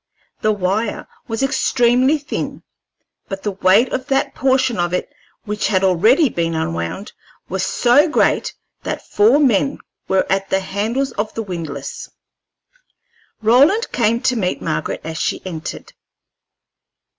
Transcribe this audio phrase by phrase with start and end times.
[0.41, 2.63] The wire was extremely thin,
[3.29, 7.13] but the weight of that portion of it which had already been unwound
[7.49, 8.51] was so great
[8.81, 9.77] that four men
[10.07, 12.09] were at the handles of the windlass.
[13.43, 15.93] Roland came to meet Margaret as she entered.